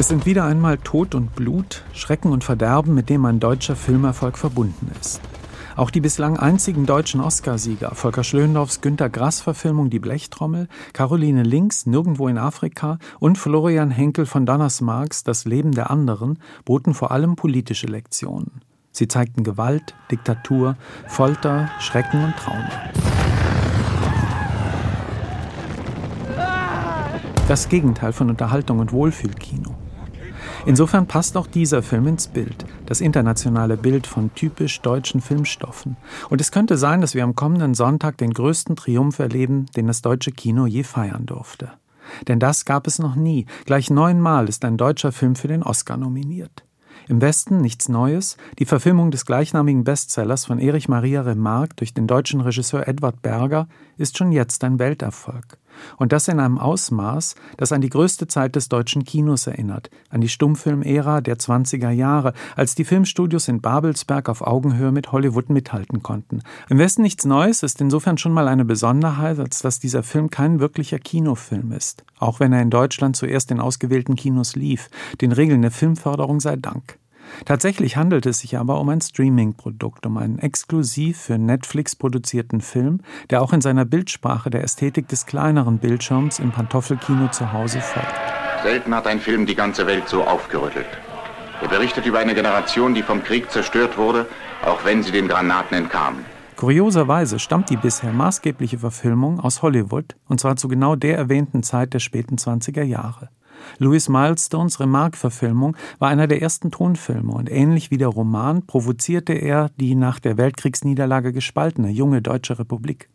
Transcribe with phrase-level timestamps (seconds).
[0.00, 4.38] Es sind wieder einmal Tod und Blut, Schrecken und Verderben, mit dem ein deutscher Filmerfolg
[4.38, 5.20] verbunden ist.
[5.74, 12.28] Auch die bislang einzigen deutschen Oscarsieger, Volker Schlöndorffs Günter Grass-Verfilmung Die Blechtrommel, Caroline Links Nirgendwo
[12.28, 17.34] in Afrika und Florian Henkel von Donners Marx Das Leben der anderen boten vor allem
[17.34, 18.60] politische Lektionen.
[18.92, 20.76] Sie zeigten Gewalt, Diktatur,
[21.08, 22.70] Folter, Schrecken und Trauma.
[27.48, 29.74] Das Gegenteil von Unterhaltung und Wohlfühlkino.
[30.68, 35.96] Insofern passt auch dieser Film ins Bild, das internationale Bild von typisch deutschen Filmstoffen.
[36.28, 40.02] Und es könnte sein, dass wir am kommenden Sonntag den größten Triumph erleben, den das
[40.02, 41.70] deutsche Kino je feiern durfte.
[42.28, 43.46] Denn das gab es noch nie.
[43.64, 46.64] Gleich neunmal ist ein deutscher Film für den Oscar nominiert.
[47.08, 52.06] Im Westen nichts Neues, die Verfilmung des gleichnamigen Bestsellers von Erich Maria Remarque durch den
[52.06, 55.56] deutschen Regisseur Edward Berger ist schon jetzt ein Welterfolg.
[55.96, 60.20] Und das in einem Ausmaß, das an die größte Zeit des deutschen Kinos erinnert, an
[60.20, 66.02] die Stummfilmära der 20er Jahre, als die Filmstudios in Babelsberg auf Augenhöhe mit Hollywood mithalten
[66.02, 66.42] konnten.
[66.68, 70.60] Im Westen nichts Neues ist insofern schon mal eine Besonderheit, als dass dieser Film kein
[70.60, 74.88] wirklicher Kinofilm ist, auch wenn er in Deutschland zuerst in ausgewählten Kinos lief,
[75.20, 76.98] den Regeln der Filmförderung sei Dank.
[77.44, 83.00] Tatsächlich handelt es sich aber um ein Streaming-Produkt, um einen exklusiv für Netflix produzierten Film,
[83.30, 88.14] der auch in seiner Bildsprache der Ästhetik des kleineren Bildschirms im Pantoffelkino zu Hause folgt.
[88.62, 90.86] Selten hat ein Film die ganze Welt so aufgerüttelt.
[91.60, 94.26] Er berichtet über eine Generation, die vom Krieg zerstört wurde,
[94.64, 96.16] auch wenn sie den Granaten entkam.
[96.56, 101.94] Kurioserweise stammt die bisher maßgebliche Verfilmung aus Hollywood, und zwar zu genau der erwähnten Zeit
[101.94, 103.28] der späten 20er Jahre.
[103.78, 109.70] Louis Milestones Remarque-Verfilmung war einer der ersten Tonfilme und ähnlich wie der Roman provozierte er
[109.80, 113.08] die nach der Weltkriegsniederlage gespaltene junge deutsche Republik.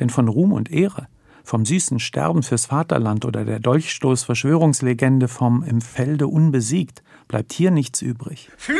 [0.00, 1.06] Denn von Ruhm und Ehre,
[1.44, 8.02] vom süßen Sterben fürs Vaterland oder der Dolchstoß-Verschwörungslegende vom Im Felde unbesiegt bleibt hier nichts
[8.02, 8.50] übrig.
[8.56, 8.72] Für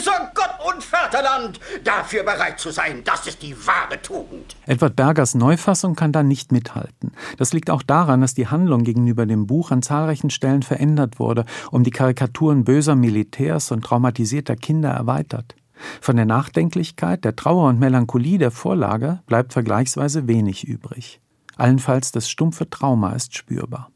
[0.00, 4.56] Kaiser, Gott und Vaterland, dafür bereit zu sein, das ist die wahre Tugend.
[4.66, 7.12] Edward Bergers Neufassung kann da nicht mithalten.
[7.36, 11.44] Das liegt auch daran, dass die Handlung gegenüber dem Buch an zahlreichen Stellen verändert wurde,
[11.70, 15.54] um die Karikaturen böser Militärs und traumatisierter Kinder erweitert.
[16.00, 21.20] Von der Nachdenklichkeit, der Trauer und Melancholie der Vorlage bleibt vergleichsweise wenig übrig.
[21.56, 23.90] Allenfalls das stumpfe Trauma ist spürbar.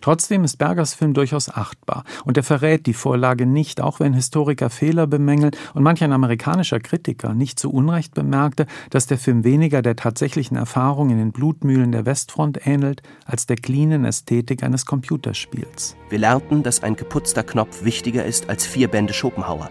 [0.00, 4.70] Trotzdem ist Bergers Film durchaus achtbar und er verrät die Vorlage nicht, auch wenn Historiker
[4.70, 9.82] Fehler bemängeln und manch ein amerikanischer Kritiker nicht zu Unrecht bemerkte, dass der Film weniger
[9.82, 15.96] der tatsächlichen Erfahrung in den Blutmühlen der Westfront ähnelt, als der cleanen Ästhetik eines Computerspiels.
[16.08, 19.70] Wir lernten, dass ein geputzter Knopf wichtiger ist als vier Bände Schopenhauer.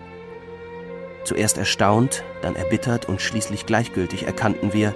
[1.26, 4.94] Zuerst erstaunt, dann erbittert und schließlich gleichgültig erkannten wir,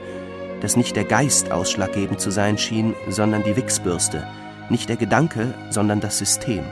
[0.60, 4.28] dass nicht der Geist ausschlaggebend zu sein schien, sondern die Wichsbürste–
[4.70, 6.64] nicht der Gedanke, sondern das System.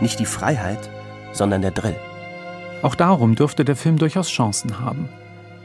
[0.00, 0.90] Nicht die Freiheit,
[1.32, 1.96] sondern der Drill.
[2.82, 5.08] Auch darum dürfte der Film durchaus Chancen haben.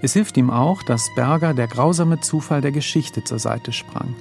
[0.02, 4.14] Es hilft ihm auch, dass Berger der grausame Zufall der Geschichte zur Seite sprang.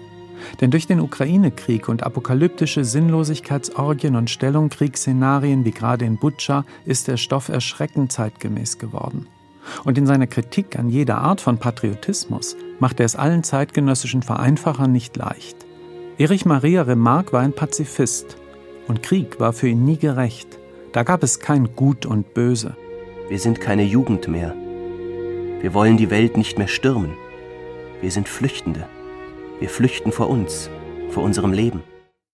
[0.60, 7.16] Denn durch den Ukraine-Krieg und apokalyptische Sinnlosigkeitsorgien und Stellungkriegsszenarien wie gerade in Butscha ist der
[7.16, 9.26] Stoff erschreckend zeitgemäß geworden.
[9.84, 14.92] Und in seiner Kritik an jeder Art von Patriotismus macht er es allen zeitgenössischen Vereinfachern
[14.92, 15.56] nicht leicht.
[16.16, 18.36] Erich Maria Remarque war ein Pazifist
[18.86, 20.46] und Krieg war für ihn nie gerecht.
[20.92, 22.76] Da gab es kein Gut und Böse.
[23.28, 24.54] Wir sind keine Jugend mehr.
[25.60, 27.14] Wir wollen die Welt nicht mehr stürmen.
[28.00, 28.86] Wir sind Flüchtende.
[29.58, 30.70] Wir flüchten vor uns,
[31.10, 31.82] vor unserem Leben.